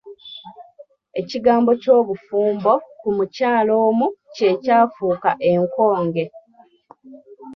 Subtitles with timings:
[1.19, 6.25] Ekigambo ky'obufumbo ku mukyala omu kye kyafuuka enkonge.